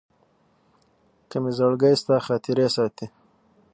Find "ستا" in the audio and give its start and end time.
2.01-2.15